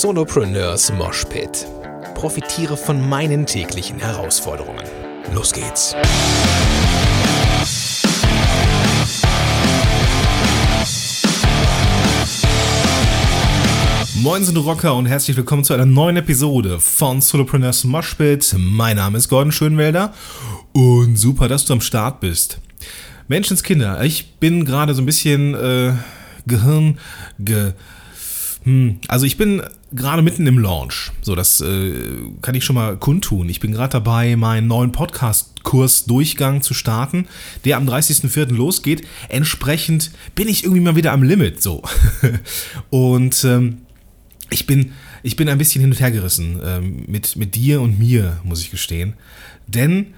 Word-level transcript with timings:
Solopreneurs 0.00 0.90
Moshpit. 0.94 1.66
Profitiere 2.14 2.78
von 2.78 3.10
meinen 3.10 3.44
täglichen 3.44 3.98
Herausforderungen. 3.98 4.82
Los 5.34 5.52
geht's. 5.52 5.94
Moin 14.14 14.42
sind 14.42 14.56
Rocker 14.56 14.94
und 14.94 15.04
herzlich 15.04 15.36
willkommen 15.36 15.62
zu 15.62 15.74
einer 15.74 15.84
neuen 15.84 16.16
Episode 16.16 16.80
von 16.80 17.20
Solopreneurs 17.20 17.84
Moshpit. 17.84 18.54
Mein 18.56 18.96
Name 18.96 19.18
ist 19.18 19.28
Gordon 19.28 19.52
Schönwelder 19.52 20.14
und 20.72 21.16
super, 21.16 21.48
dass 21.48 21.66
du 21.66 21.74
am 21.74 21.82
Start 21.82 22.20
bist. 22.20 22.62
Menschenskinder, 23.28 24.02
ich 24.02 24.36
bin 24.36 24.64
gerade 24.64 24.94
so 24.94 25.02
ein 25.02 25.06
bisschen 25.06 25.54
äh, 25.54 25.92
Gehirn 26.46 26.98
ge 27.38 27.74
hm, 28.64 28.98
also 29.08 29.26
ich 29.26 29.36
bin 29.36 29.62
gerade 29.92 30.22
mitten 30.22 30.46
im 30.46 30.58
Launch. 30.58 31.10
So, 31.20 31.34
das 31.34 31.60
äh, 31.60 31.94
kann 32.40 32.54
ich 32.54 32.64
schon 32.64 32.76
mal 32.76 32.96
kundtun. 32.96 33.48
Ich 33.48 33.60
bin 33.60 33.72
gerade 33.72 33.92
dabei, 33.92 34.36
meinen 34.36 34.68
neuen 34.68 34.92
Podcast-Kurs 34.92 36.04
Durchgang 36.04 36.62
zu 36.62 36.74
starten, 36.74 37.26
der 37.64 37.76
am 37.76 37.88
30.04. 37.88 38.52
losgeht. 38.52 39.06
Entsprechend 39.28 40.12
bin 40.34 40.48
ich 40.48 40.64
irgendwie 40.64 40.82
mal 40.82 40.96
wieder 40.96 41.12
am 41.12 41.22
Limit. 41.22 41.62
So. 41.62 41.82
und 42.90 43.44
ähm, 43.44 43.78
ich 44.50 44.66
bin, 44.66 44.92
ich 45.22 45.36
bin 45.36 45.48
ein 45.48 45.58
bisschen 45.58 45.80
hin 45.80 45.90
und 45.90 46.00
her 46.00 46.10
gerissen 46.10 46.60
ähm, 46.64 47.04
mit, 47.08 47.36
mit 47.36 47.54
dir 47.54 47.80
und 47.80 47.98
mir, 47.98 48.40
muss 48.44 48.60
ich 48.60 48.70
gestehen. 48.70 49.14
Denn 49.66 50.14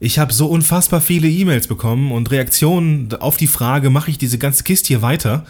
ich 0.00 0.18
habe 0.18 0.32
so 0.32 0.46
unfassbar 0.46 1.00
viele 1.00 1.28
E-Mails 1.28 1.68
bekommen 1.68 2.10
und 2.10 2.30
Reaktionen 2.30 3.12
auf 3.14 3.36
die 3.36 3.46
Frage, 3.46 3.90
mache 3.90 4.10
ich 4.10 4.18
diese 4.18 4.38
ganze 4.38 4.64
Kiste 4.64 4.88
hier 4.88 5.02
weiter? 5.02 5.46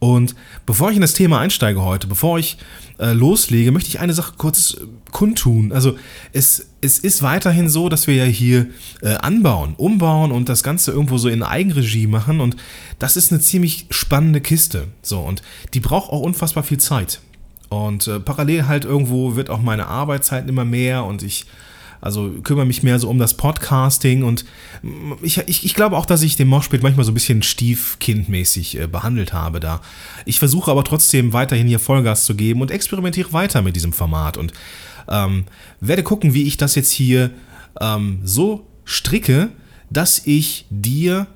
Und 0.00 0.34
bevor 0.66 0.90
ich 0.90 0.96
in 0.96 1.02
das 1.02 1.12
Thema 1.12 1.38
einsteige 1.38 1.82
heute, 1.82 2.06
bevor 2.06 2.38
ich 2.38 2.56
äh, 2.98 3.12
loslege, 3.12 3.70
möchte 3.70 3.90
ich 3.90 4.00
eine 4.00 4.14
Sache 4.14 4.32
kurz 4.36 4.74
äh, 4.74 4.86
kundtun. 5.12 5.72
Also 5.72 5.96
es, 6.32 6.68
es 6.80 6.98
ist 6.98 7.22
weiterhin 7.22 7.68
so, 7.68 7.88
dass 7.88 8.06
wir 8.06 8.14
ja 8.14 8.24
hier 8.24 8.66
äh, 9.02 9.14
anbauen, 9.16 9.74
umbauen 9.76 10.32
und 10.32 10.48
das 10.48 10.62
Ganze 10.62 10.90
irgendwo 10.90 11.18
so 11.18 11.28
in 11.28 11.42
Eigenregie 11.42 12.06
machen. 12.06 12.40
Und 12.40 12.56
das 12.98 13.16
ist 13.16 13.30
eine 13.30 13.40
ziemlich 13.40 13.86
spannende 13.90 14.40
Kiste. 14.40 14.88
So, 15.02 15.20
und 15.20 15.42
die 15.74 15.80
braucht 15.80 16.10
auch 16.10 16.20
unfassbar 16.20 16.62
viel 16.62 16.78
Zeit. 16.78 17.20
Und 17.68 18.08
äh, 18.08 18.20
parallel 18.20 18.66
halt 18.66 18.84
irgendwo 18.86 19.36
wird 19.36 19.50
auch 19.50 19.60
meine 19.60 19.86
Arbeitszeit 19.86 20.48
immer 20.48 20.64
mehr 20.64 21.04
und 21.04 21.22
ich 21.22 21.46
also 22.00 22.30
kümmere 22.42 22.66
mich 22.66 22.82
mehr 22.82 22.98
so 22.98 23.08
um 23.08 23.18
das 23.18 23.34
Podcasting 23.34 24.22
und 24.22 24.44
ich, 25.22 25.38
ich, 25.46 25.64
ich 25.64 25.74
glaube 25.74 25.96
auch, 25.96 26.06
dass 26.06 26.22
ich 26.22 26.36
den 26.36 26.48
Moshpit 26.48 26.82
manchmal 26.82 27.04
so 27.04 27.10
ein 27.10 27.14
bisschen 27.14 27.42
stiefkindmäßig 27.42 28.80
äh, 28.80 28.86
behandelt 28.86 29.32
habe 29.32 29.60
da. 29.60 29.80
Ich 30.24 30.38
versuche 30.38 30.70
aber 30.70 30.84
trotzdem 30.84 31.32
weiterhin 31.32 31.68
hier 31.68 31.78
Vollgas 31.78 32.24
zu 32.24 32.34
geben 32.34 32.62
und 32.62 32.70
experimentiere 32.70 33.32
weiter 33.32 33.62
mit 33.62 33.76
diesem 33.76 33.92
Format 33.92 34.36
und 34.36 34.52
ähm, 35.08 35.44
werde 35.80 36.02
gucken, 36.02 36.34
wie 36.34 36.44
ich 36.44 36.56
das 36.56 36.74
jetzt 36.74 36.90
hier 36.90 37.30
ähm, 37.80 38.20
so 38.24 38.66
stricke, 38.84 39.50
dass 39.90 40.26
ich 40.26 40.66
dir 40.70 41.26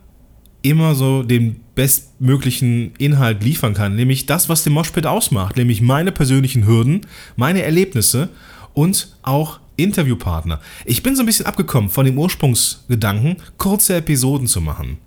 immer 0.62 0.94
so 0.94 1.22
den 1.22 1.60
bestmöglichen 1.74 2.94
Inhalt 2.96 3.42
liefern 3.42 3.74
kann, 3.74 3.96
nämlich 3.96 4.26
das, 4.26 4.48
was 4.48 4.64
den 4.64 4.72
Moshpit 4.72 5.06
ausmacht, 5.06 5.56
nämlich 5.56 5.82
meine 5.82 6.12
persönlichen 6.12 6.66
Hürden, 6.66 7.02
meine 7.36 7.62
Erlebnisse 7.62 8.30
und 8.72 9.16
auch 9.22 9.60
Interviewpartner. 9.77 10.61
Ich 10.84 11.03
bin 11.03 11.17
so 11.17 11.22
ein 11.22 11.27
bisschen 11.27 11.47
abgekommen 11.47 11.91
von 11.91 12.06
dem 12.06 12.19
Ursprungsgedanken, 12.19 13.36
kurze 13.58 13.97
Episoden 13.97 14.47
zu 14.47 14.61
machen. 14.61 14.98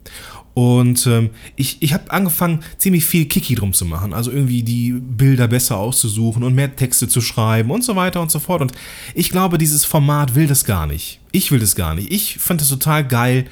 Und 0.57 1.05
ähm, 1.05 1.29
ich, 1.55 1.83
ich 1.83 1.93
habe 1.93 2.09
angefangen, 2.09 2.61
ziemlich 2.79 3.05
viel 3.05 3.25
Kiki 3.25 3.53
drum 3.53 3.73
zu 3.73 3.85
machen. 3.85 4.11
Also 4.11 4.31
irgendwie 4.31 4.63
die 4.63 4.91
Bilder 4.91 5.47
besser 5.47 5.77
auszusuchen 5.77 6.41
und 6.41 6.55
mehr 6.55 6.75
Texte 6.75 7.07
zu 7.07 7.21
schreiben 7.21 7.69
und 7.69 7.83
so 7.83 7.95
weiter 7.95 8.21
und 8.21 8.31
so 8.31 8.39
fort. 8.39 8.61
Und 8.61 8.71
ich 9.13 9.29
glaube, 9.29 9.59
dieses 9.59 9.85
Format 9.85 10.33
will 10.33 10.47
das 10.47 10.65
gar 10.65 10.87
nicht. 10.87 11.19
Ich 11.31 11.51
will 11.51 11.59
das 11.59 11.75
gar 11.75 11.93
nicht. 11.93 12.11
Ich 12.11 12.39
fand 12.39 12.59
es 12.59 12.69
total 12.69 13.07
geil, 13.07 13.45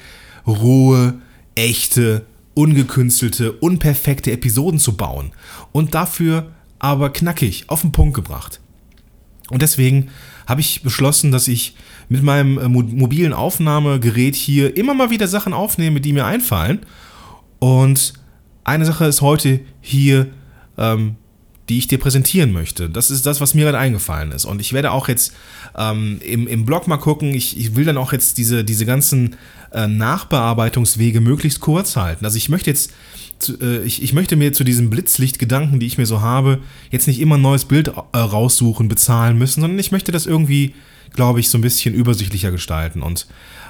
rohe, 0.48 1.20
echte, 1.54 2.26
ungekünstelte, 2.54 3.52
unperfekte 3.52 4.32
Episoden 4.32 4.80
zu 4.80 4.96
bauen. 4.96 5.30
Und 5.70 5.94
dafür 5.94 6.50
aber 6.80 7.10
knackig, 7.10 7.66
auf 7.68 7.82
den 7.82 7.92
Punkt 7.92 8.14
gebracht. 8.14 8.60
Und 9.50 9.62
deswegen 9.62 10.08
habe 10.46 10.60
ich 10.60 10.82
beschlossen, 10.82 11.32
dass 11.32 11.48
ich 11.48 11.74
mit 12.08 12.22
meinem 12.22 12.58
äh, 12.58 12.68
mobilen 12.68 13.32
Aufnahmegerät 13.32 14.34
hier 14.34 14.76
immer 14.76 14.94
mal 14.94 15.10
wieder 15.10 15.28
Sachen 15.28 15.52
aufnehme, 15.52 16.00
die 16.00 16.12
mir 16.12 16.24
einfallen. 16.24 16.80
Und 17.58 18.14
eine 18.64 18.84
Sache 18.84 19.06
ist 19.06 19.22
heute 19.22 19.60
hier, 19.80 20.28
ähm, 20.78 21.16
die 21.68 21.78
ich 21.78 21.88
dir 21.88 21.98
präsentieren 21.98 22.52
möchte. 22.52 22.88
Das 22.88 23.10
ist 23.10 23.26
das, 23.26 23.40
was 23.40 23.54
mir 23.54 23.64
gerade 23.64 23.78
eingefallen 23.78 24.30
ist. 24.30 24.44
Und 24.44 24.60
ich 24.60 24.72
werde 24.72 24.92
auch 24.92 25.08
jetzt 25.08 25.32
ähm, 25.76 26.20
im, 26.22 26.46
im 26.46 26.64
Blog 26.64 26.86
mal 26.86 26.96
gucken. 26.96 27.34
Ich, 27.34 27.58
ich 27.58 27.74
will 27.74 27.84
dann 27.84 27.96
auch 27.96 28.12
jetzt 28.12 28.38
diese, 28.38 28.64
diese 28.64 28.86
ganzen 28.86 29.36
äh, 29.72 29.88
Nachbearbeitungswege 29.88 31.20
möglichst 31.20 31.60
kurz 31.60 31.96
halten. 31.96 32.24
Also 32.24 32.36
ich 32.36 32.48
möchte 32.48 32.70
jetzt 32.70 32.92
äh, 33.60 33.82
ich, 33.84 34.02
ich 34.02 34.12
möchte 34.12 34.36
mir 34.36 34.52
zu 34.52 34.64
diesem 34.64 34.90
Blitzlichtgedanken, 34.90 35.80
die 35.80 35.86
ich 35.86 35.98
mir 35.98 36.06
so 36.06 36.20
habe, 36.20 36.58
jetzt 36.90 37.06
nicht 37.06 37.20
immer 37.20 37.36
ein 37.36 37.42
neues 37.42 37.64
Bild 37.64 37.88
äh, 37.88 38.18
raussuchen, 38.18 38.88
bezahlen 38.88 39.38
müssen, 39.38 39.60
sondern 39.60 39.78
ich 39.78 39.92
möchte 39.92 40.12
das 40.12 40.26
irgendwie, 40.26 40.74
glaube 41.14 41.40
ich, 41.40 41.48
so 41.48 41.58
ein 41.58 41.62
bisschen 41.62 41.94
übersichtlicher 41.94 42.50
gestalten. 42.50 43.02
Und 43.02 43.26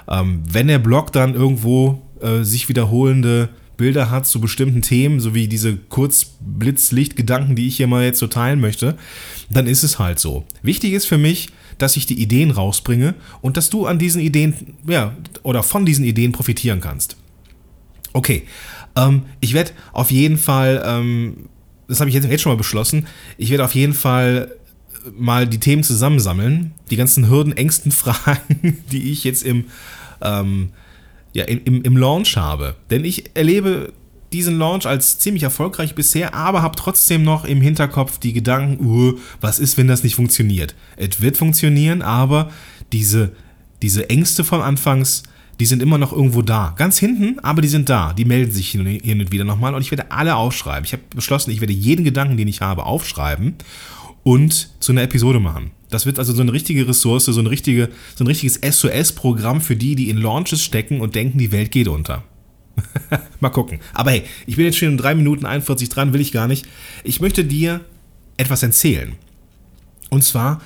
ähm, 0.09 0.43
wenn 0.51 0.69
der 0.69 0.79
Blog 0.79 1.13
dann 1.13 1.35
irgendwo 1.35 2.03
äh, 2.21 2.43
sich 2.43 2.69
wiederholende 2.69 3.49
Bilder 3.77 4.11
hat 4.11 4.27
zu 4.27 4.41
bestimmten 4.41 4.83
Themen, 4.83 5.21
so 5.21 5.35
wie 5.35 5.49
diese 5.49 5.77
Kurzblitzlichtgedanken, 5.77 7.57
die 7.57 7.67
ich 7.67 7.77
hier 7.77 7.87
mal 7.87 8.05
jetzt 8.05 8.19
so 8.19 8.27
teilen 8.27 8.61
möchte, 8.61 8.97
dann 9.51 9.67
ist 9.67 9.83
es 9.83 9.99
halt 9.99 10.19
so. 10.19 10.45
Wichtig 10.63 10.93
ist 10.93 11.07
für 11.07 11.19
mich, 11.19 11.49
dass 11.79 11.97
ich 11.97 12.07
die 12.07 12.21
Ideen 12.21 12.51
rausbringe 12.51 13.15
und 13.43 13.57
dass 13.57 13.69
du 13.69 13.87
an 13.87 13.99
diesen 13.99 14.21
Ideen, 14.21 14.55
ja, 14.87 15.15
oder 15.43 15.63
von 15.63 15.85
diesen 15.85 16.05
Ideen 16.05 16.33
profitieren 16.33 16.81
kannst. 16.81 17.17
Okay, 18.17 18.45
ähm, 18.97 19.25
ich 19.41 19.53
werde 19.53 19.73
auf 19.93 20.11
jeden 20.11 20.39
Fall, 20.39 20.83
ähm, 20.87 21.51
das 21.87 22.01
habe 22.01 22.09
ich 22.09 22.15
jetzt, 22.15 22.27
jetzt 22.27 22.41
schon 22.41 22.51
mal 22.51 22.57
beschlossen, 22.57 23.07
ich 23.37 23.51
werde 23.51 23.63
auf 23.63 23.75
jeden 23.75 23.93
Fall 23.93 24.53
mal 25.15 25.47
die 25.47 25.61
Themen 25.61 25.83
zusammensammeln, 25.83 26.73
die 26.91 26.97
ganzen 26.97 27.29
Hürden, 27.29 27.55
Ängsten, 27.55 27.93
Fragen, 27.93 28.79
die 28.91 29.13
ich 29.13 29.23
jetzt 29.23 29.43
im, 29.43 29.67
ähm, 30.23 30.71
ja, 31.35 31.45
im, 31.45 31.83
im 31.83 31.97
Launch 31.99 32.39
habe. 32.39 32.75
Denn 32.89 33.05
ich 33.05 33.37
erlebe 33.37 33.93
diesen 34.33 34.59
Launch 34.59 34.87
als 34.87 35.19
ziemlich 35.19 35.43
erfolgreich 35.43 35.95
bisher, 35.95 36.33
aber 36.33 36.63
habe 36.63 36.75
trotzdem 36.75 37.23
noch 37.23 37.45
im 37.45 37.61
Hinterkopf 37.61 38.17
die 38.19 38.33
Gedanken, 38.33 38.83
uh, 38.83 39.19
was 39.43 39.59
ist, 39.59 39.77
wenn 39.77 39.89
das 39.89 40.05
nicht 40.05 40.15
funktioniert? 40.15 40.75
Es 40.97 41.21
wird 41.21 41.37
funktionieren, 41.37 42.01
aber 42.01 42.51
diese, 42.93 43.33
diese 43.83 44.09
Ängste 44.09 44.43
vom 44.43 44.63
Anfangs, 44.63 45.23
die 45.59 45.67
sind 45.67 45.83
immer 45.83 45.99
noch 45.99 46.13
irgendwo 46.13 46.43
da. 46.43 46.75
Ganz 46.77 46.99
hinten, 46.99 47.39
aber 47.41 47.63
die 47.63 47.69
sind 47.69 47.89
da. 47.89 48.13
Die 48.13 48.25
melden 48.25 48.53
sich 48.53 48.71
hin 48.71 49.21
und 49.21 49.33
wieder 49.33 49.45
nochmal 49.45 49.75
und 49.75 49.83
ich 49.83 49.91
werde 49.91 50.11
alle 50.11 50.37
aufschreiben. 50.37 50.85
Ich 50.85 50.93
habe 50.93 51.03
beschlossen, 51.15 51.51
ich 51.51 51.61
werde 51.61 51.73
jeden 51.73 52.05
Gedanken, 52.05 52.37
den 52.37 52.49
ich 52.49 52.61
habe, 52.61 52.85
aufschreiben 52.85 53.55
und 54.23 54.71
zu 54.81 54.93
einer 54.93 55.03
Episode 55.03 55.41
machen. 55.41 55.71
Das 55.89 56.05
wird 56.05 56.19
also 56.19 56.35
so 56.35 56.43
eine 56.43 56.53
richtige 56.53 56.89
Ressource, 56.89 57.27
so, 57.27 57.39
eine 57.39 57.51
richtige, 57.51 57.91
so 58.17 58.25
ein 58.25 58.27
richtiges 58.27 58.61
SOS-Programm 58.61 59.61
für 59.61 59.77
die, 59.77 59.95
die 59.95 60.11
in 60.11 60.19
Launches 60.19 60.63
stecken 60.63 61.01
und 61.01 61.15
denken, 61.15 61.39
die 61.39 61.53
Welt 61.53 61.71
geht 61.71 61.89
unter. 61.89 62.25
Mal 63.41 63.51
gucken. 63.51 63.79
Aber 63.95 64.11
hey, 64.11 64.25
ich 64.47 64.57
bin 64.57 64.65
jetzt 64.65 64.79
schon 64.79 64.89
in 64.89 64.99
3 64.99 65.15
Minuten 65.15 65.47
41 65.47 65.89
dran, 65.89 66.13
will 66.13 66.21
ich 66.21 66.33
gar 66.33 66.49
nicht. 66.49 66.67
Ich 67.05 67.21
möchte 67.21 67.45
dir 67.45 67.81
etwas 68.37 68.63
erzählen. 68.63 69.15
Und 70.11 70.25
zwar 70.25 70.61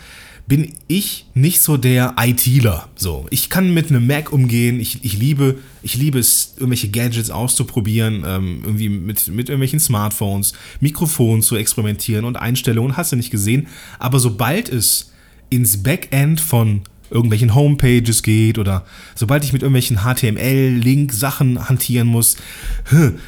bin 0.50 0.72
ich 0.88 1.26
nicht 1.32 1.62
so 1.62 1.76
der 1.76 2.16
ITler. 2.18 2.88
So, 2.96 3.24
ich 3.30 3.50
kann 3.50 3.72
mit 3.72 3.88
einem 3.88 4.08
Mac 4.08 4.32
umgehen. 4.32 4.80
Ich, 4.80 5.04
ich 5.04 5.16
liebe, 5.16 5.58
ich 5.80 5.94
liebe 5.94 6.18
es, 6.18 6.54
irgendwelche 6.56 6.88
Gadgets 6.88 7.30
auszuprobieren, 7.30 8.24
ähm, 8.26 8.62
irgendwie 8.64 8.88
mit, 8.88 9.28
mit 9.28 9.48
irgendwelchen 9.48 9.78
Smartphones, 9.78 10.54
Mikrofonen 10.80 11.42
zu 11.42 11.54
experimentieren 11.54 12.24
und 12.24 12.36
Einstellungen. 12.36 12.96
Hast 12.96 13.12
du 13.12 13.16
nicht 13.16 13.30
gesehen? 13.30 13.68
Aber 14.00 14.18
sobald 14.18 14.68
es 14.68 15.12
ins 15.50 15.84
Backend 15.84 16.40
von 16.40 16.82
irgendwelchen 17.10 17.54
Homepages 17.54 18.24
geht 18.24 18.58
oder 18.58 18.84
sobald 19.14 19.44
ich 19.44 19.52
mit 19.52 19.62
irgendwelchen 19.62 19.98
HTML-Link-Sachen 19.98 21.68
hantieren 21.68 22.08
muss, 22.08 22.36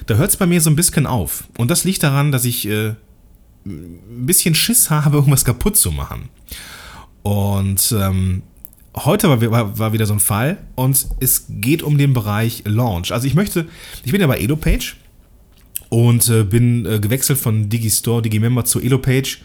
da 0.06 0.16
hört 0.16 0.30
es 0.30 0.36
bei 0.36 0.46
mir 0.46 0.60
so 0.60 0.70
ein 0.70 0.76
bisschen 0.76 1.06
auf. 1.06 1.44
Und 1.56 1.70
das 1.70 1.84
liegt 1.84 2.02
daran, 2.02 2.32
dass 2.32 2.44
ich 2.44 2.66
äh, 2.66 2.94
ein 3.64 4.26
bisschen 4.26 4.56
Schiss 4.56 4.90
habe, 4.90 5.16
irgendwas 5.18 5.44
kaputt 5.44 5.76
zu 5.76 5.92
machen. 5.92 6.28
Und 7.22 7.94
ähm, 7.98 8.42
heute 8.96 9.28
war, 9.28 9.78
war, 9.78 9.92
wieder 9.92 10.06
so 10.06 10.12
ein 10.12 10.20
Fall 10.20 10.58
und 10.74 11.06
es 11.20 11.46
geht 11.48 11.82
um 11.82 11.98
den 11.98 12.12
Bereich 12.12 12.64
Launch. 12.66 13.12
Also 13.12 13.26
ich 13.26 13.34
möchte, 13.34 13.66
ich 14.04 14.12
bin 14.12 14.20
ja 14.20 14.26
bei 14.26 14.38
EloPage 14.38 14.96
und 15.88 16.28
äh, 16.28 16.44
bin 16.44 16.84
äh, 16.86 16.98
gewechselt 16.98 17.38
von 17.38 17.68
Digistore, 17.68 18.22
Digimember 18.22 18.64
zu 18.64 18.80
EloPage, 18.80 19.38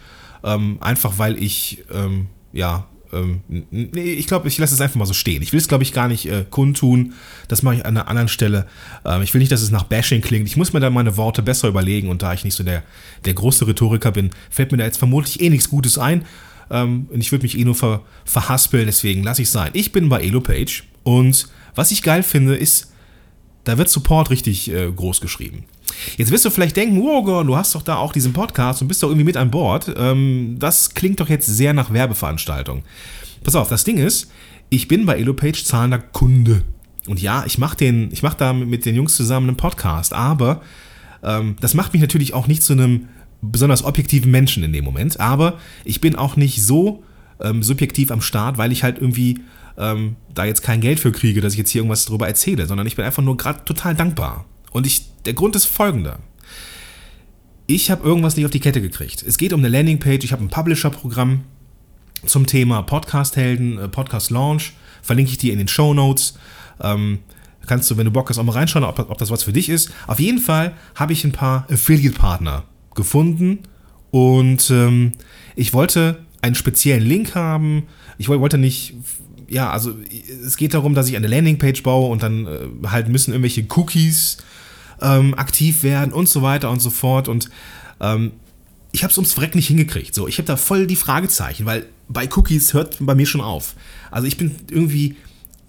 ähm, 0.44 0.78
einfach 0.80 1.18
weil 1.18 1.42
ich 1.42 1.84
ähm, 1.92 2.26
ja 2.52 2.86
ähm, 3.12 3.40
nee, 3.48 4.12
ich 4.12 4.26
glaube, 4.26 4.48
ich 4.48 4.58
lasse 4.58 4.74
es 4.74 4.80
einfach 4.80 4.96
mal 4.96 5.06
so 5.06 5.14
stehen. 5.14 5.42
Ich 5.42 5.52
will 5.52 5.58
es, 5.58 5.68
glaube 5.68 5.82
ich, 5.82 5.92
gar 5.92 6.08
nicht 6.08 6.26
äh, 6.26 6.44
kundtun. 6.48 7.14
Das 7.48 7.62
mache 7.62 7.76
ich 7.76 7.86
an 7.86 7.96
einer 7.96 8.08
anderen 8.08 8.28
Stelle. 8.28 8.66
Ähm, 9.04 9.22
ich 9.22 9.32
will 9.32 9.38
nicht, 9.38 9.52
dass 9.52 9.62
es 9.62 9.70
nach 9.70 9.84
Bashing 9.84 10.20
klingt. 10.20 10.46
Ich 10.46 10.56
muss 10.56 10.72
mir 10.72 10.80
da 10.80 10.90
meine 10.90 11.16
Worte 11.16 11.42
besser 11.42 11.68
überlegen 11.68 12.08
und 12.08 12.22
da 12.22 12.34
ich 12.34 12.44
nicht 12.44 12.54
so 12.54 12.64
der, 12.64 12.82
der 13.24 13.34
große 13.34 13.66
Rhetoriker 13.66 14.12
bin, 14.12 14.30
fällt 14.50 14.72
mir 14.72 14.78
da 14.78 14.84
jetzt 14.84 14.98
vermutlich 14.98 15.40
eh 15.40 15.50
nichts 15.50 15.70
Gutes 15.70 15.98
ein. 15.98 16.24
Ähm, 16.70 17.08
und 17.10 17.20
ich 17.20 17.32
würde 17.32 17.42
mich 17.42 17.58
eh 17.58 17.64
nur 17.64 17.74
ver, 17.74 18.02
verhaspeln, 18.24 18.86
deswegen 18.86 19.22
lasse 19.22 19.42
ich 19.42 19.50
sein. 19.50 19.70
Ich 19.72 19.92
bin 19.92 20.08
bei 20.08 20.22
EloPage 20.22 20.84
und 21.02 21.48
was 21.74 21.90
ich 21.90 22.02
geil 22.02 22.22
finde, 22.22 22.56
ist, 22.56 22.92
da 23.64 23.78
wird 23.78 23.88
Support 23.88 24.30
richtig 24.30 24.70
äh, 24.70 24.90
groß 24.90 25.20
geschrieben. 25.20 25.64
Jetzt 26.16 26.30
wirst 26.30 26.44
du 26.44 26.50
vielleicht 26.50 26.76
denken, 26.76 27.00
oh 27.00 27.22
Gott, 27.22 27.46
du 27.46 27.56
hast 27.56 27.74
doch 27.74 27.82
da 27.82 27.96
auch 27.96 28.12
diesen 28.12 28.32
Podcast 28.32 28.82
und 28.82 28.88
bist 28.88 29.02
doch 29.02 29.08
irgendwie 29.08 29.24
mit 29.24 29.36
an 29.36 29.50
Bord. 29.50 29.94
Ähm, 29.96 30.56
das 30.58 30.94
klingt 30.94 31.20
doch 31.20 31.28
jetzt 31.28 31.46
sehr 31.46 31.72
nach 31.72 31.92
Werbeveranstaltung. 31.92 32.82
Pass 33.44 33.54
auf, 33.54 33.68
das 33.68 33.84
Ding 33.84 33.98
ist, 33.98 34.30
ich 34.70 34.88
bin 34.88 35.06
bei 35.06 35.18
EloPage 35.18 35.64
zahlender 35.64 35.98
Kunde. 35.98 36.62
Und 37.06 37.20
ja, 37.22 37.44
ich 37.46 37.58
mache 37.58 38.08
mach 38.22 38.34
da 38.34 38.52
mit 38.52 38.84
den 38.84 38.94
Jungs 38.94 39.16
zusammen 39.16 39.48
einen 39.48 39.56
Podcast, 39.56 40.12
aber 40.12 40.60
ähm, 41.22 41.56
das 41.60 41.74
macht 41.74 41.92
mich 41.92 42.02
natürlich 42.02 42.34
auch 42.34 42.46
nicht 42.46 42.62
zu 42.62 42.74
einem 42.74 43.08
besonders 43.40 43.84
objektiven 43.84 44.30
Menschen 44.30 44.62
in 44.62 44.72
dem 44.72 44.84
Moment. 44.84 45.20
Aber 45.20 45.58
ich 45.84 46.00
bin 46.00 46.16
auch 46.16 46.36
nicht 46.36 46.62
so 46.62 47.02
ähm, 47.40 47.62
subjektiv 47.62 48.10
am 48.10 48.20
Start, 48.20 48.58
weil 48.58 48.72
ich 48.72 48.82
halt 48.82 48.98
irgendwie 48.98 49.40
ähm, 49.76 50.16
da 50.34 50.44
jetzt 50.44 50.62
kein 50.62 50.80
Geld 50.80 51.00
für 51.00 51.12
kriege, 51.12 51.40
dass 51.40 51.52
ich 51.52 51.58
jetzt 51.58 51.70
hier 51.70 51.80
irgendwas 51.80 52.06
darüber 52.06 52.26
erzähle, 52.26 52.66
sondern 52.66 52.86
ich 52.86 52.96
bin 52.96 53.04
einfach 53.04 53.22
nur 53.22 53.36
gerade 53.36 53.64
total 53.64 53.94
dankbar. 53.94 54.44
Und 54.72 54.86
ich, 54.86 55.06
der 55.24 55.34
Grund 55.34 55.56
ist 55.56 55.66
folgender. 55.66 56.18
Ich 57.66 57.90
habe 57.90 58.06
irgendwas 58.06 58.36
nicht 58.36 58.44
auf 58.44 58.50
die 58.50 58.60
Kette 58.60 58.80
gekriegt. 58.80 59.22
Es 59.22 59.38
geht 59.38 59.52
um 59.52 59.60
eine 59.60 59.68
Landingpage, 59.68 60.24
ich 60.24 60.32
habe 60.32 60.42
ein 60.42 60.48
Publisher-Programm 60.48 61.42
zum 62.26 62.46
Thema 62.46 62.82
Podcast-Helden, 62.82 63.78
äh, 63.78 63.88
Podcast-Launch. 63.88 64.72
Verlinke 65.02 65.30
ich 65.30 65.38
dir 65.38 65.52
in 65.52 65.58
den 65.58 65.68
Show 65.68 65.94
Notes. 65.94 66.38
Ähm, 66.80 67.20
kannst 67.66 67.90
du, 67.90 67.96
wenn 67.96 68.06
du 68.06 68.10
Bock 68.10 68.30
hast, 68.30 68.38
auch 68.38 68.44
mal 68.44 68.52
reinschauen, 68.52 68.84
ob, 68.84 68.98
ob 68.98 69.18
das 69.18 69.30
was 69.30 69.44
für 69.44 69.52
dich 69.52 69.68
ist. 69.68 69.92
Auf 70.06 70.18
jeden 70.18 70.38
Fall 70.38 70.74
habe 70.94 71.12
ich 71.12 71.24
ein 71.24 71.32
paar 71.32 71.66
Affiliate-Partner 71.70 72.64
gefunden 72.98 73.60
und 74.10 74.70
ähm, 74.70 75.12
ich 75.56 75.72
wollte 75.72 76.22
einen 76.42 76.54
speziellen 76.54 77.04
Link 77.04 77.34
haben. 77.34 77.84
Ich 78.18 78.28
wollte 78.28 78.58
nicht 78.58 78.94
ja, 79.48 79.70
also 79.70 79.94
es 80.44 80.56
geht 80.56 80.74
darum, 80.74 80.94
dass 80.94 81.08
ich 81.08 81.16
eine 81.16 81.26
Landingpage 81.26 81.82
baue 81.82 82.10
und 82.10 82.22
dann 82.22 82.46
äh, 82.46 82.88
halt 82.88 83.08
müssen 83.08 83.32
irgendwelche 83.32 83.66
Cookies 83.74 84.38
ähm, 85.00 85.34
aktiv 85.34 85.82
werden 85.82 86.12
und 86.12 86.28
so 86.28 86.42
weiter 86.42 86.70
und 86.70 86.80
so 86.80 86.90
fort. 86.90 87.28
Und 87.28 87.48
ähm, 88.00 88.32
ich 88.92 89.02
habe 89.02 89.10
es 89.10 89.18
ums 89.18 89.32
Freck 89.32 89.54
nicht 89.54 89.68
hingekriegt. 89.68 90.14
So, 90.14 90.28
ich 90.28 90.38
habe 90.38 90.46
da 90.46 90.56
voll 90.56 90.86
die 90.86 90.96
Fragezeichen, 90.96 91.66
weil 91.66 91.86
bei 92.08 92.28
Cookies 92.36 92.74
hört 92.74 92.98
bei 93.00 93.14
mir 93.14 93.26
schon 93.26 93.40
auf. 93.40 93.74
Also 94.10 94.26
ich 94.26 94.36
bin 94.36 94.54
irgendwie 94.70 95.16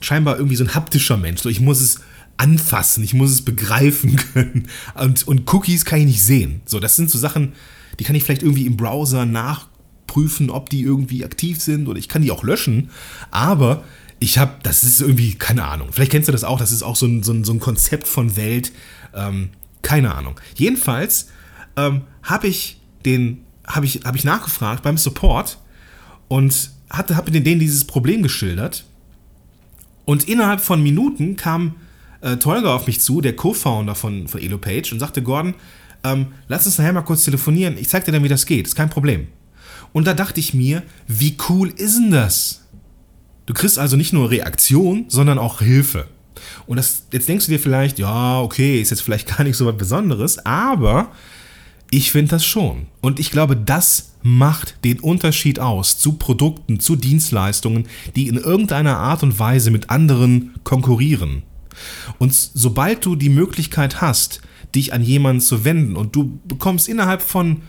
scheinbar 0.02 0.38
irgendwie 0.38 0.56
so 0.56 0.64
ein 0.64 0.76
haptischer 0.76 1.18
Mensch. 1.18 1.42
So, 1.42 1.50
ich 1.50 1.62
muss 1.62 1.80
es 1.82 2.02
anfassen, 2.40 3.04
ich 3.04 3.14
muss 3.14 3.32
es 3.32 3.42
begreifen 3.44 4.16
können. 4.34 4.68
Und, 4.96 5.28
und 5.28 5.54
Cookies 5.54 5.86
kann 5.86 6.00
ich 6.00 6.06
nicht 6.06 6.24
sehen. 6.24 6.62
So, 6.66 6.80
das 6.80 6.96
sind 6.96 7.12
so 7.12 7.20
Sachen, 7.20 7.54
die 8.00 8.06
kann 8.06 8.16
ich 8.16 8.24
vielleicht 8.24 8.44
irgendwie 8.44 8.66
im 8.66 8.78
Browser 8.78 9.26
nachprüfen, 9.26 10.50
ob 10.50 10.70
die 10.70 10.82
irgendwie 10.82 11.26
aktiv 11.26 11.62
sind 11.62 11.88
oder 11.88 12.00
ich 12.00 12.08
kann 12.08 12.22
die 12.22 12.32
auch 12.32 12.44
löschen. 12.44 12.90
Aber 13.30 13.84
ich 14.20 14.38
habe, 14.38 14.54
das 14.64 14.84
ist 14.84 15.02
irgendwie, 15.02 15.36
keine 15.36 15.66
Ahnung, 15.66 15.90
vielleicht 15.92 16.12
kennst 16.12 16.30
du 16.30 16.32
das 16.32 16.46
auch, 16.46 16.60
das 16.60 16.72
ist 16.72 16.82
auch 16.82 16.96
so 16.96 17.06
ein, 17.06 17.24
so 17.24 17.34
ein, 17.34 17.44
so 17.44 17.52
ein 17.54 17.60
Konzept 17.60 18.08
von 18.08 18.36
Welt, 18.38 18.72
ähm, 19.14 19.50
keine 19.82 20.16
Ahnung. 20.16 20.40
Jedenfalls 20.56 21.28
ähm, 21.76 22.02
habe 22.24 22.48
ich 22.48 22.80
den, 23.06 23.44
habe 23.68 23.86
ich, 23.86 24.02
hab 24.06 24.16
ich 24.16 24.24
nachgefragt 24.24 24.84
beim 24.84 24.98
Support 24.98 25.58
und 26.30 26.72
hatte, 26.90 27.18
habe 27.18 27.32
denen 27.32 27.60
dieses 27.60 27.86
Problem 27.86 28.24
geschildert. 28.24 28.86
Und 30.06 30.28
innerhalb 30.28 30.62
von 30.62 30.82
Minuten 30.82 31.36
kam 31.36 31.76
äh, 32.22 32.38
Tolga 32.38 32.76
auf 32.76 32.88
mich 32.88 33.02
zu, 33.02 33.22
der 33.22 33.36
Co-Founder 33.36 33.96
von, 33.96 34.28
von 34.28 34.42
EloPage, 34.42 34.92
und 34.94 35.00
sagte, 35.00 35.22
Gordon, 35.22 35.56
ähm, 36.04 36.28
lass 36.48 36.66
uns 36.66 36.78
nachher 36.78 36.94
mal 36.94 37.02
kurz 37.02 37.24
telefonieren, 37.24 37.78
ich 37.78 37.90
zeig 37.90 38.06
dir 38.06 38.12
dann, 38.12 38.24
wie 38.24 38.30
das 38.30 38.46
geht, 38.46 38.68
ist 38.68 38.76
kein 38.76 38.90
Problem. 38.90 39.28
Und 39.92 40.08
da 40.08 40.14
dachte 40.14 40.40
ich 40.40 40.54
mir, 40.54 40.84
wie 41.08 41.36
cool 41.50 41.70
ist 41.76 41.98
denn 41.98 42.12
das? 42.12 42.66
Du 43.46 43.54
kriegst 43.54 43.80
also 43.80 43.98
nicht 43.98 44.14
nur 44.14 44.30
Reaktion, 44.30 45.06
sondern 45.08 45.40
auch 45.40 45.60
Hilfe. 45.60 46.08
Und 46.68 46.78
das, 46.78 47.04
jetzt 47.12 47.28
denkst 47.28 47.46
du 47.46 47.52
dir 47.52 47.60
vielleicht, 47.60 48.00
ja, 48.00 48.40
okay, 48.42 48.82
ist 48.82 48.92
jetzt 48.92 49.02
vielleicht 49.02 49.28
gar 49.38 49.44
nicht 49.44 49.58
so 49.58 49.66
was 49.66 49.78
Besonderes, 49.78 50.46
aber 50.46 51.12
ich 51.90 52.12
finde 52.12 52.32
das 52.32 52.46
schon. 52.46 52.88
Und 53.02 53.20
ich 53.20 53.32
glaube, 53.32 53.56
das 53.56 54.12
macht 54.22 54.84
den 54.84 55.00
Unterschied 55.00 55.60
aus 55.60 55.98
zu 55.98 56.14
Produkten, 56.14 56.80
zu 56.80 56.96
Dienstleistungen, 56.96 57.88
die 58.16 58.28
in 58.28 58.36
irgendeiner 58.36 58.98
Art 58.98 59.24
und 59.24 59.40
Weise 59.40 59.72
mit 59.72 59.90
anderen 59.90 60.54
konkurrieren. 60.64 61.44
Und 62.18 62.34
sobald 62.34 63.06
du 63.06 63.16
die 63.16 63.30
Möglichkeit 63.30 64.02
hast, 64.02 64.42
dich 64.76 64.94
an 64.94 65.02
jemanden 65.02 65.42
zu 65.42 65.66
wenden 65.66 65.96
und 65.96 66.16
du 66.16 66.40
bekommst 66.46 66.88
innerhalb 66.88 67.22
von, 67.22 67.62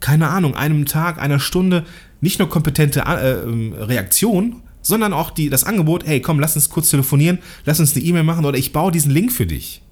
keine 0.00 0.28
Ahnung, 0.28 0.54
einem 0.54 0.86
Tag, 0.86 1.20
einer 1.20 1.40
Stunde 1.40 1.84
nicht 2.20 2.38
nur 2.38 2.48
kompetente 2.48 3.00
äh, 3.00 3.42
ähm, 3.42 3.72
Reaktion, 3.72 4.62
sondern 4.82 5.12
auch 5.12 5.30
die, 5.30 5.48
das 5.48 5.64
Angebot, 5.64 6.04
hey, 6.06 6.20
komm, 6.20 6.40
lass 6.40 6.56
uns 6.56 6.68
kurz 6.68 6.90
telefonieren, 6.90 7.38
lass 7.64 7.80
uns 7.80 7.94
eine 7.94 8.04
E-Mail 8.04 8.24
machen 8.24 8.44
oder 8.44 8.58
ich 8.58 8.72
baue 8.72 8.92
diesen 8.92 9.12
Link 9.12 9.32
für 9.32 9.46
dich. 9.46 9.82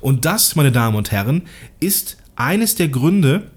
Und 0.00 0.24
das, 0.24 0.54
meine 0.56 0.72
Damen 0.72 0.96
und 0.96 1.10
Herren, 1.10 1.42
ist 1.80 2.18
eines 2.36 2.74
der 2.74 2.88
Gründe, 2.88 3.50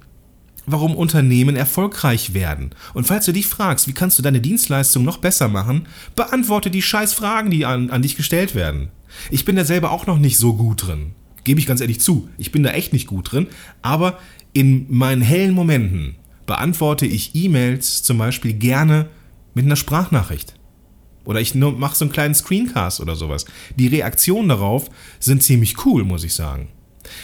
warum 0.65 0.95
Unternehmen 0.95 1.55
erfolgreich 1.55 2.33
werden. 2.33 2.71
Und 2.93 3.07
falls 3.07 3.25
du 3.25 3.31
dich 3.31 3.47
fragst, 3.47 3.87
wie 3.87 3.93
kannst 3.93 4.17
du 4.19 4.23
deine 4.23 4.41
Dienstleistung 4.41 5.03
noch 5.03 5.17
besser 5.17 5.47
machen, 5.47 5.87
beantworte 6.15 6.69
die 6.69 6.81
scheiß 6.81 7.13
Fragen, 7.13 7.49
die 7.49 7.65
an, 7.65 7.89
an 7.89 8.01
dich 8.01 8.15
gestellt 8.15 8.53
werden. 8.53 8.89
Ich 9.31 9.45
bin 9.45 9.55
da 9.55 9.65
selber 9.65 9.91
auch 9.91 10.07
noch 10.07 10.19
nicht 10.19 10.37
so 10.37 10.53
gut 10.55 10.87
drin. 10.87 11.11
Gebe 11.43 11.59
ich 11.59 11.65
ganz 11.65 11.81
ehrlich 11.81 12.01
zu. 12.01 12.29
Ich 12.37 12.51
bin 12.51 12.63
da 12.63 12.71
echt 12.71 12.93
nicht 12.93 13.07
gut 13.07 13.31
drin. 13.31 13.47
Aber 13.81 14.19
in 14.53 14.85
meinen 14.89 15.21
hellen 15.21 15.53
Momenten 15.53 16.15
beantworte 16.45 17.05
ich 17.05 17.35
E-Mails 17.35 18.03
zum 18.03 18.17
Beispiel 18.17 18.53
gerne 18.53 19.09
mit 19.53 19.65
einer 19.65 19.75
Sprachnachricht. 19.75 20.55
Oder 21.25 21.41
ich 21.41 21.55
mache 21.55 21.95
so 21.95 22.05
einen 22.05 22.11
kleinen 22.11 22.35
Screencast 22.35 23.01
oder 23.01 23.15
sowas. 23.15 23.45
Die 23.75 23.87
Reaktionen 23.87 24.47
darauf 24.47 24.89
sind 25.19 25.43
ziemlich 25.43 25.85
cool, 25.85 26.05
muss 26.05 26.23
ich 26.23 26.33
sagen. 26.33 26.69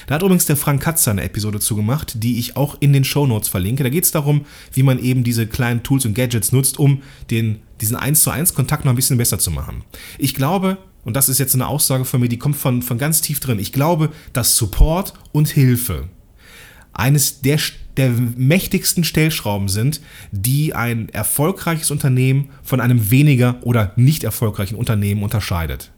Da 0.07 0.15
hat 0.15 0.21
übrigens 0.21 0.45
der 0.45 0.57
Frank 0.57 0.81
Katzer 0.81 1.11
eine 1.11 1.23
Episode 1.23 1.59
zugemacht, 1.59 2.21
die 2.23 2.39
ich 2.39 2.57
auch 2.57 2.77
in 2.79 2.93
den 2.93 3.03
Show 3.03 3.25
Notes 3.25 3.49
verlinke. 3.49 3.83
Da 3.83 3.89
geht 3.89 4.03
es 4.03 4.11
darum, 4.11 4.45
wie 4.73 4.83
man 4.83 4.99
eben 4.99 5.23
diese 5.23 5.47
kleinen 5.47 5.83
Tools 5.83 6.05
und 6.05 6.15
Gadgets 6.15 6.51
nutzt, 6.51 6.79
um 6.79 7.01
den, 7.31 7.59
diesen 7.81 7.95
1 7.95 8.23
zu 8.23 8.29
1 8.29 8.53
Kontakt 8.53 8.85
noch 8.85 8.91
ein 8.91 8.97
bisschen 8.97 9.17
besser 9.17 9.39
zu 9.39 9.51
machen. 9.51 9.83
Ich 10.17 10.33
glaube, 10.33 10.77
und 11.03 11.15
das 11.15 11.29
ist 11.29 11.39
jetzt 11.39 11.53
eine 11.53 11.67
Aussage 11.67 12.05
von 12.05 12.19
mir, 12.19 12.29
die 12.29 12.37
kommt 12.37 12.55
von, 12.55 12.81
von 12.81 12.97
ganz 12.97 13.21
tief 13.21 13.39
drin, 13.39 13.59
ich 13.59 13.71
glaube, 13.71 14.09
dass 14.31 14.57
Support 14.57 15.13
und 15.31 15.49
Hilfe 15.49 16.09
eines 16.93 17.41
der, 17.41 17.59
der 17.97 18.09
mächtigsten 18.11 19.03
Stellschrauben 19.03 19.67
sind, 19.67 20.01
die 20.31 20.73
ein 20.75 21.09
erfolgreiches 21.09 21.91
Unternehmen 21.91 22.49
von 22.63 22.79
einem 22.79 23.09
weniger 23.11 23.57
oder 23.61 23.93
nicht 23.95 24.23
erfolgreichen 24.23 24.75
Unternehmen 24.75 25.23
unterscheidet. 25.23 25.91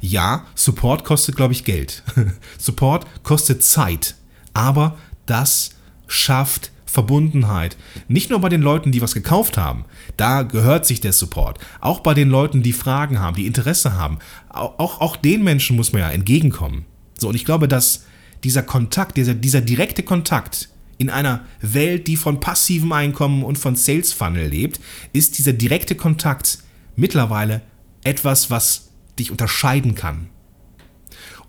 Ja, 0.00 0.46
Support 0.54 1.04
kostet, 1.04 1.36
glaube 1.36 1.52
ich, 1.52 1.64
Geld. 1.64 2.02
Support 2.58 3.06
kostet 3.22 3.62
Zeit. 3.62 4.16
Aber 4.52 4.98
das 5.26 5.76
schafft 6.06 6.70
Verbundenheit. 6.92 7.78
Nicht 8.06 8.28
nur 8.28 8.40
bei 8.40 8.50
den 8.50 8.60
Leuten, 8.60 8.92
die 8.92 9.00
was 9.00 9.14
gekauft 9.14 9.56
haben, 9.56 9.86
da 10.18 10.42
gehört 10.42 10.84
sich 10.84 11.00
der 11.00 11.14
Support. 11.14 11.58
Auch 11.80 12.00
bei 12.00 12.12
den 12.12 12.28
Leuten, 12.28 12.62
die 12.62 12.74
Fragen 12.74 13.18
haben, 13.18 13.34
die 13.34 13.46
Interesse 13.46 13.94
haben. 13.94 14.18
Auch, 14.50 15.00
auch 15.00 15.16
den 15.16 15.42
Menschen 15.42 15.74
muss 15.74 15.92
man 15.92 16.02
ja 16.02 16.10
entgegenkommen. 16.10 16.84
So, 17.18 17.28
und 17.30 17.34
ich 17.34 17.46
glaube, 17.46 17.66
dass 17.66 18.04
dieser 18.44 18.62
Kontakt, 18.62 19.16
dieser, 19.16 19.32
dieser 19.32 19.62
direkte 19.62 20.02
Kontakt 20.02 20.68
in 20.98 21.08
einer 21.08 21.46
Welt, 21.62 22.08
die 22.08 22.16
von 22.16 22.40
passivem 22.40 22.92
Einkommen 22.92 23.42
und 23.42 23.58
von 23.58 23.74
Sales 23.74 24.12
Funnel 24.12 24.48
lebt, 24.48 24.78
ist 25.14 25.38
dieser 25.38 25.54
direkte 25.54 25.94
Kontakt 25.94 26.58
mittlerweile 26.94 27.62
etwas, 28.04 28.50
was 28.50 28.90
dich 29.18 29.30
unterscheiden 29.30 29.94
kann. 29.94 30.28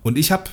Und 0.02 0.16
ich 0.16 0.32
habe 0.32 0.44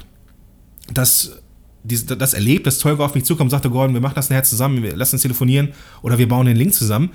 das, 0.93 1.40
das 1.83 2.33
erlebt, 2.33 2.67
dass 2.67 2.79
Tolga 2.79 3.05
auf 3.05 3.15
mich 3.15 3.23
zukam 3.25 3.47
und 3.47 3.51
sagte, 3.51 3.69
Gordon, 3.69 3.93
wir 3.93 4.01
machen 4.01 4.15
das 4.15 4.29
nachher 4.29 4.43
zusammen, 4.43 4.83
wir 4.83 4.95
lassen 4.95 5.15
uns 5.15 5.23
telefonieren 5.23 5.69
oder 6.01 6.17
wir 6.17 6.27
bauen 6.27 6.45
den 6.45 6.57
Link 6.57 6.73
zusammen. 6.73 7.11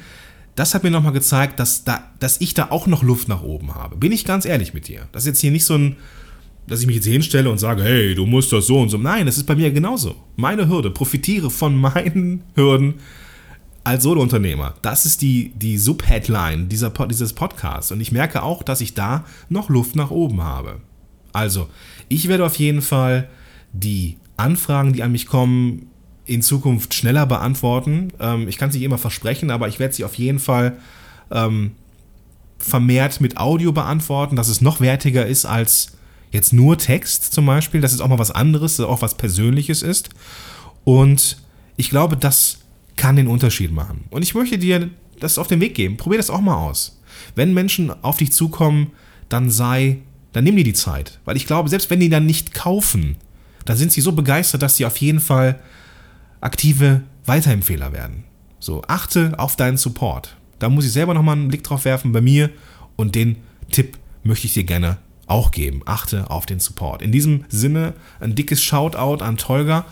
Das 0.56 0.74
hat 0.74 0.82
mir 0.82 0.90
nochmal 0.90 1.12
gezeigt, 1.12 1.60
dass, 1.60 1.84
da, 1.84 2.10
dass 2.18 2.40
ich 2.40 2.54
da 2.54 2.68
auch 2.70 2.86
noch 2.86 3.02
Luft 3.02 3.28
nach 3.28 3.42
oben 3.42 3.74
habe. 3.74 3.96
Bin 3.96 4.10
ich 4.10 4.24
ganz 4.24 4.44
ehrlich 4.46 4.74
mit 4.74 4.88
dir. 4.88 5.06
Das 5.12 5.22
ist 5.22 5.28
jetzt 5.28 5.40
hier 5.40 5.50
nicht 5.50 5.66
so 5.66 5.74
ein, 5.74 5.96
dass 6.66 6.80
ich 6.80 6.86
mich 6.86 6.96
jetzt 6.96 7.06
hinstelle 7.06 7.50
und 7.50 7.58
sage, 7.58 7.82
hey, 7.82 8.14
du 8.14 8.26
musst 8.26 8.52
das 8.52 8.66
so 8.66 8.80
und 8.80 8.88
so. 8.88 8.96
Nein, 8.96 9.26
das 9.26 9.36
ist 9.36 9.44
bei 9.44 9.54
mir 9.54 9.70
genauso. 9.70 10.16
Meine 10.34 10.66
Hürde, 10.68 10.90
profitiere 10.90 11.50
von 11.50 11.76
meinen 11.80 12.42
Hürden 12.54 12.94
als 13.84 14.02
Solo-Unternehmer. 14.02 14.74
Das 14.82 15.06
ist 15.06 15.22
die, 15.22 15.52
die 15.54 15.78
Subheadline 15.78 16.68
dieser, 16.68 16.90
dieses 16.90 17.34
Podcasts. 17.34 17.92
Und 17.92 18.00
ich 18.00 18.10
merke 18.10 18.42
auch, 18.42 18.62
dass 18.64 18.80
ich 18.80 18.94
da 18.94 19.24
noch 19.48 19.68
Luft 19.68 19.94
nach 19.94 20.10
oben 20.10 20.42
habe. 20.42 20.80
Also, 21.32 21.68
ich 22.08 22.28
werde 22.28 22.46
auf 22.46 22.56
jeden 22.56 22.82
Fall 22.82 23.28
die 23.72 24.16
Anfragen, 24.36 24.92
die 24.92 25.02
an 25.02 25.12
mich 25.12 25.26
kommen, 25.26 25.90
in 26.24 26.42
Zukunft 26.42 26.94
schneller 26.94 27.26
beantworten. 27.26 28.12
Ähm, 28.20 28.48
ich 28.48 28.58
kann 28.58 28.68
es 28.68 28.74
nicht 28.74 28.84
immer 28.84 28.98
versprechen, 28.98 29.50
aber 29.50 29.68
ich 29.68 29.78
werde 29.78 29.94
sie 29.94 30.04
auf 30.04 30.14
jeden 30.14 30.38
Fall 30.38 30.78
ähm, 31.30 31.72
vermehrt 32.58 33.20
mit 33.20 33.36
Audio 33.36 33.72
beantworten, 33.72 34.36
dass 34.36 34.48
es 34.48 34.60
noch 34.60 34.80
wertiger 34.80 35.26
ist 35.26 35.44
als 35.44 35.92
jetzt 36.32 36.52
nur 36.52 36.76
Text 36.78 37.32
zum 37.32 37.46
Beispiel, 37.46 37.80
dass 37.80 37.92
es 37.92 38.00
auch 38.00 38.08
mal 38.08 38.18
was 38.18 38.30
anderes, 38.30 38.80
auch 38.80 39.02
was 39.02 39.16
Persönliches 39.16 39.82
ist. 39.82 40.10
Und 40.84 41.38
ich 41.76 41.90
glaube, 41.90 42.16
das 42.16 42.58
kann 42.96 43.16
den 43.16 43.28
Unterschied 43.28 43.72
machen. 43.72 44.04
Und 44.10 44.22
ich 44.22 44.34
möchte 44.34 44.58
dir 44.58 44.90
das 45.20 45.38
auf 45.38 45.46
den 45.46 45.60
Weg 45.60 45.74
geben. 45.74 45.96
Probier 45.96 46.18
das 46.18 46.30
auch 46.30 46.40
mal 46.40 46.56
aus. 46.56 47.00
Wenn 47.34 47.54
Menschen 47.54 47.90
auf 48.02 48.16
dich 48.16 48.32
zukommen, 48.32 48.92
dann 49.28 49.50
sei, 49.50 49.98
dann 50.32 50.44
nimm 50.44 50.56
dir 50.56 50.64
die 50.64 50.72
Zeit. 50.72 51.20
Weil 51.24 51.36
ich 51.36 51.46
glaube, 51.46 51.68
selbst 51.68 51.90
wenn 51.90 52.00
die 52.00 52.08
dann 52.08 52.26
nicht 52.26 52.54
kaufen, 52.54 53.16
dann 53.68 53.76
sind 53.76 53.92
sie 53.92 54.00
so 54.00 54.12
begeistert, 54.12 54.62
dass 54.62 54.76
sie 54.76 54.86
auf 54.86 54.96
jeden 54.98 55.20
Fall 55.20 55.60
aktive 56.40 57.02
Weiterempfehler 57.24 57.92
werden. 57.92 58.24
So, 58.60 58.82
achte 58.86 59.34
auf 59.38 59.56
deinen 59.56 59.76
Support. 59.76 60.36
Da 60.58 60.68
muss 60.68 60.86
ich 60.86 60.92
selber 60.92 61.14
nochmal 61.14 61.36
einen 61.36 61.48
Blick 61.48 61.62
drauf 61.62 61.84
werfen 61.84 62.12
bei 62.12 62.20
mir 62.20 62.50
und 62.96 63.14
den 63.14 63.36
Tipp 63.70 63.98
möchte 64.22 64.46
ich 64.46 64.54
dir 64.54 64.64
gerne 64.64 64.98
auch 65.26 65.50
geben. 65.50 65.82
Achte 65.84 66.30
auf 66.30 66.46
den 66.46 66.60
Support. 66.60 67.02
In 67.02 67.12
diesem 67.12 67.44
Sinne 67.48 67.94
ein 68.20 68.34
dickes 68.34 68.62
Shoutout 68.62 69.22
an 69.22 69.36
Tolga 69.36 69.84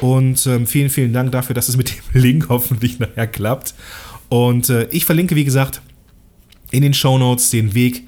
und 0.00 0.46
ähm, 0.46 0.66
vielen, 0.66 0.90
vielen 0.90 1.12
Dank 1.12 1.32
dafür, 1.32 1.54
dass 1.54 1.68
es 1.68 1.76
mit 1.76 1.90
dem 1.90 2.04
Link 2.20 2.48
hoffentlich 2.48 2.98
nachher 2.98 3.26
klappt. 3.26 3.74
Und 4.28 4.68
äh, 4.70 4.88
ich 4.90 5.04
verlinke, 5.04 5.36
wie 5.36 5.44
gesagt, 5.44 5.82
in 6.70 6.82
den 6.82 6.94
Show 6.94 7.18
Notes 7.18 7.50
den 7.50 7.74
Weg 7.74 8.06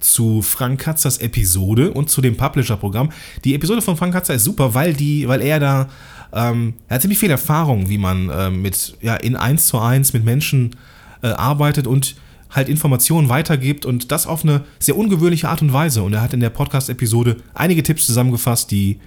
zu 0.00 0.42
Frank 0.42 0.80
Katzers 0.80 1.18
Episode 1.18 1.92
und 1.92 2.10
zu 2.10 2.20
dem 2.20 2.36
Publisher-Programm. 2.36 3.10
Die 3.44 3.54
Episode 3.54 3.82
von 3.82 3.96
Frank 3.96 4.12
Katzer 4.12 4.34
ist 4.34 4.44
super, 4.44 4.74
weil, 4.74 4.94
die, 4.94 5.28
weil 5.28 5.42
er 5.42 5.60
da, 5.60 5.88
ähm, 6.32 6.74
er 6.88 6.96
hat 6.96 7.02
ziemlich 7.02 7.18
viel 7.18 7.30
Erfahrung, 7.30 7.88
wie 7.88 7.98
man 7.98 8.28
äh, 8.28 8.50
mit, 8.50 8.96
ja, 9.00 9.16
in 9.16 9.36
1 9.36 9.66
zu 9.66 9.78
1 9.78 10.12
mit 10.12 10.24
Menschen 10.24 10.76
äh, 11.22 11.28
arbeitet 11.28 11.86
und 11.86 12.16
halt 12.50 12.68
Informationen 12.68 13.28
weitergibt 13.28 13.86
und 13.86 14.10
das 14.10 14.26
auf 14.26 14.42
eine 14.42 14.64
sehr 14.78 14.96
ungewöhnliche 14.96 15.48
Art 15.48 15.62
und 15.62 15.72
Weise. 15.72 16.02
Und 16.02 16.14
er 16.14 16.22
hat 16.22 16.34
in 16.34 16.40
der 16.40 16.50
Podcast-Episode 16.50 17.36
einige 17.54 17.82
Tipps 17.82 18.06
zusammengefasst, 18.06 18.70
die 18.70 18.98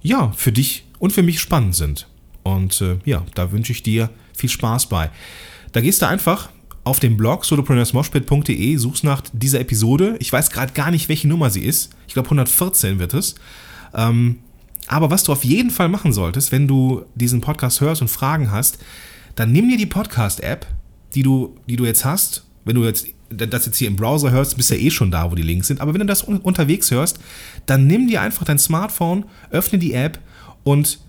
ja 0.00 0.32
für 0.36 0.52
dich 0.52 0.84
und 0.98 1.12
für 1.12 1.22
mich 1.22 1.40
spannend 1.40 1.74
sind. 1.74 2.06
Und 2.44 2.80
äh, 2.80 2.98
ja, 3.04 3.24
da 3.34 3.50
wünsche 3.52 3.72
ich 3.72 3.82
dir 3.82 4.10
viel 4.32 4.48
Spaß 4.48 4.86
bei. 4.86 5.10
Da 5.72 5.80
gehst 5.80 6.02
du 6.02 6.06
einfach 6.06 6.50
auf 6.88 7.00
den 7.00 7.18
Blog 7.18 7.44
solopreneursmoshpit.de, 7.44 8.76
suchst 8.76 9.04
nach 9.04 9.22
dieser 9.34 9.60
Episode. 9.60 10.16
Ich 10.20 10.32
weiß 10.32 10.50
gerade 10.50 10.72
gar 10.72 10.90
nicht, 10.90 11.10
welche 11.10 11.28
Nummer 11.28 11.50
sie 11.50 11.62
ist. 11.62 11.90
Ich 12.06 12.14
glaube 12.14 12.28
114 12.28 12.98
wird 12.98 13.12
es. 13.12 13.34
Ähm, 13.94 14.38
aber 14.86 15.10
was 15.10 15.22
du 15.22 15.32
auf 15.32 15.44
jeden 15.44 15.70
Fall 15.70 15.90
machen 15.90 16.14
solltest, 16.14 16.50
wenn 16.50 16.66
du 16.66 17.02
diesen 17.14 17.42
Podcast 17.42 17.82
hörst 17.82 18.00
und 18.00 18.08
Fragen 18.08 18.50
hast, 18.50 18.78
dann 19.34 19.52
nimm 19.52 19.68
dir 19.68 19.76
die 19.76 19.84
Podcast-App, 19.84 20.66
die 21.14 21.22
du, 21.22 21.58
die 21.66 21.76
du 21.76 21.84
jetzt 21.84 22.06
hast. 22.06 22.46
Wenn 22.64 22.76
du 22.76 22.84
jetzt 22.84 23.06
das 23.28 23.66
jetzt 23.66 23.76
hier 23.76 23.88
im 23.88 23.96
Browser 23.96 24.30
hörst, 24.30 24.56
bist 24.56 24.70
du 24.70 24.74
ja 24.74 24.80
eh 24.80 24.90
schon 24.90 25.10
da, 25.10 25.30
wo 25.30 25.34
die 25.34 25.42
Links 25.42 25.66
sind. 25.68 25.82
Aber 25.82 25.92
wenn 25.92 26.00
du 26.00 26.06
das 26.06 26.26
un 26.26 26.38
unterwegs 26.38 26.90
hörst, 26.90 27.20
dann 27.66 27.86
nimm 27.86 28.08
dir 28.08 28.22
einfach 28.22 28.46
dein 28.46 28.58
Smartphone, 28.58 29.26
öffne 29.50 29.78
die 29.78 29.92
App 29.92 30.18
und 30.64 31.00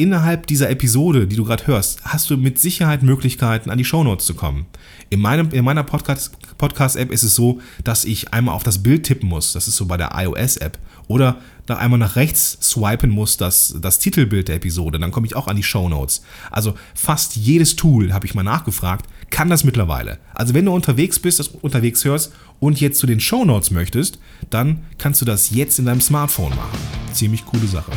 innerhalb 0.00 0.46
dieser 0.46 0.70
Episode, 0.70 1.26
die 1.26 1.36
du 1.36 1.44
gerade 1.44 1.66
hörst, 1.66 2.02
hast 2.04 2.30
du 2.30 2.36
mit 2.38 2.58
Sicherheit 2.58 3.02
Möglichkeiten, 3.02 3.70
an 3.70 3.76
die 3.76 3.84
Shownotes 3.84 4.24
zu 4.24 4.34
kommen. 4.34 4.66
In, 5.10 5.20
meinem, 5.20 5.50
in 5.50 5.64
meiner 5.64 5.84
Podcast-App 5.84 6.40
Podcast 6.56 6.96
ist 6.96 7.22
es 7.22 7.34
so, 7.34 7.60
dass 7.84 8.04
ich 8.04 8.34
einmal 8.34 8.54
auf 8.54 8.62
das 8.62 8.82
Bild 8.82 9.04
tippen 9.04 9.28
muss. 9.28 9.54
Das 9.54 9.66
ist 9.66 9.76
so 9.76 9.86
bei 9.86 9.96
der 9.96 10.10
iOS-App. 10.14 10.78
Oder 11.08 11.38
da 11.66 11.76
einmal 11.76 11.98
nach 11.98 12.16
rechts 12.16 12.58
swipen 12.62 13.10
muss, 13.10 13.36
das, 13.36 13.76
das 13.80 13.98
Titelbild 13.98 14.48
der 14.48 14.56
Episode. 14.56 14.98
Dann 14.98 15.10
komme 15.10 15.26
ich 15.26 15.36
auch 15.36 15.48
an 15.48 15.56
die 15.56 15.62
Shownotes. 15.62 16.22
Also 16.50 16.74
fast 16.94 17.36
jedes 17.36 17.76
Tool, 17.76 18.12
habe 18.12 18.26
ich 18.26 18.34
mal 18.34 18.42
nachgefragt, 18.42 19.06
kann 19.30 19.48
das 19.48 19.64
mittlerweile. 19.64 20.18
Also 20.34 20.52
wenn 20.54 20.66
du 20.66 20.72
unterwegs 20.72 21.18
bist, 21.18 21.40
das 21.40 21.48
unterwegs 21.48 22.04
hörst 22.04 22.32
und 22.58 22.80
jetzt 22.80 22.98
zu 22.98 23.06
den 23.06 23.20
Shownotes 23.20 23.70
möchtest, 23.70 24.18
dann 24.50 24.84
kannst 24.98 25.20
du 25.20 25.24
das 25.24 25.50
jetzt 25.50 25.78
in 25.78 25.86
deinem 25.86 26.00
Smartphone 26.00 26.50
machen. 26.50 26.78
Ziemlich 27.12 27.44
coole 27.46 27.66
Sache. 27.66 27.92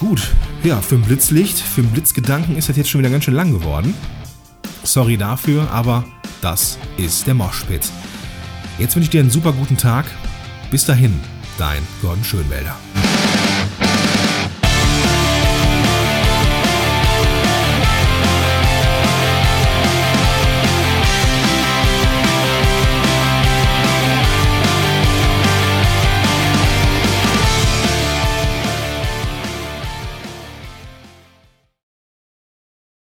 Gut, 0.00 0.34
ja, 0.62 0.80
für 0.80 0.96
ein 0.96 1.02
Blitzlicht, 1.02 1.58
für 1.58 1.80
einen 1.80 1.90
Blitzgedanken 1.90 2.56
ist 2.56 2.68
das 2.68 2.76
jetzt 2.76 2.90
schon 2.90 3.00
wieder 3.00 3.10
ganz 3.10 3.24
schön 3.24 3.34
lang 3.34 3.52
geworden. 3.52 3.94
Sorry 4.82 5.16
dafür, 5.16 5.70
aber 5.70 6.04
das 6.40 6.78
ist 6.96 7.26
der 7.26 7.34
Moshpit. 7.34 7.82
Jetzt 8.78 8.96
wünsche 8.96 9.06
ich 9.06 9.10
dir 9.10 9.20
einen 9.20 9.30
super 9.30 9.52
guten 9.52 9.76
Tag. 9.76 10.06
Bis 10.70 10.84
dahin, 10.84 11.18
dein 11.58 11.82
Gordon 12.00 12.24
Schönwälder. 12.24 12.76